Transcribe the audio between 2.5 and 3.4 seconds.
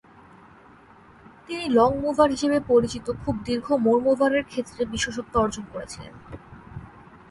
পরিচিত খুব